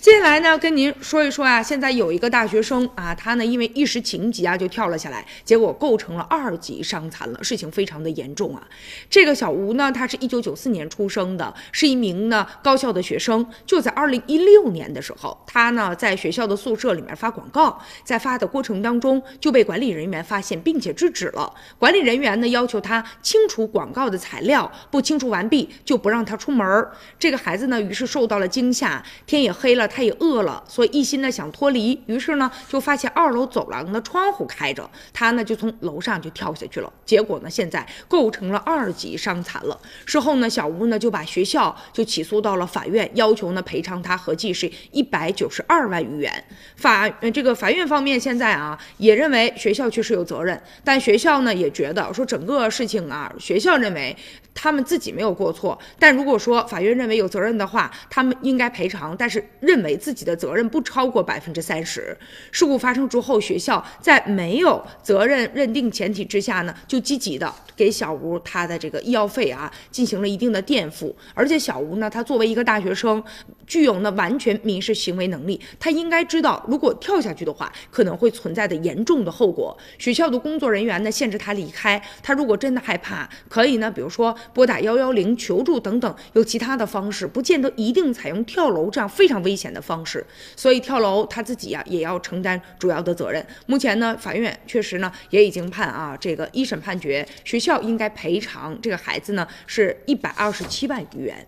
[0.00, 8.62] 接下来呢，跟您说一说啊，现在有一个大学生啊，他呢因为一时情急啊就跳了下来，结果构成了二级伤残了，事情非常的严重啊。
[9.10, 13.44] 这个小吴呢，他是一九九四年出生的，是一名呢高校的学生。
[13.66, 21.52] 就在二零一六年的时候，他呢在学校的宿舍里面发广告，在发的过程当中就被管理人员发现，并且制止了。
[21.76, 26.92] 管理人员呢要求他清除广告的材料，不清除完毕就不让他出门儿。
[27.18, 29.87] 这个孩子呢，于是受到了惊吓，天也黑了。
[29.88, 36.92] 他也饿了，所以一心呢想脱离，于是呢就发现二楼走廊的窗户开着，他呢就从楼上就跳下去了。
[37.06, 39.80] 结果呢现在构成了二级伤残了。
[40.04, 46.44] 事后呢小吴呢就把学校就起诉到了法院，要求呢赔偿他合计是一百九十二万余元。
[46.76, 54.14] 法这个法院方面现在啊也认为学校确实有责任，但学校呢也觉得说整个事情啊学校认为
[54.54, 59.77] 他们自己没有过错，但如果说法院认为有责任的话，他们应该赔偿，但是认。
[59.78, 62.16] 认为自己的责任不超过百分之三十。
[62.50, 71.14] 事故发生之后，学校在没有责任认定前提之下呢，就积极的给小吴他的这个医药费啊进行了一定的垫付。
[71.32, 73.22] 而且小吴呢，他作为一个大学生，
[73.68, 79.78] 具有呢完全民事行为能力，他应该知道，如果跳下去的话，可能会存在的严重的后果。
[79.96, 82.02] 学校的工作人员呢，限制他离开。
[82.20, 89.67] 他如果真的害怕，可以呢，比如说拨打幺幺零求助等等，有其他的方式，不见得一定采用跳楼这样非常危险。
[89.72, 90.24] 的方式，
[90.56, 93.44] 所以跳楼他自己呀也要承担主要的责任。
[93.66, 101.46] 目前呢，法院确实呢也已经判啊，这个一审判决学校应该赔偿这个孩子呢是一百二十七万余元。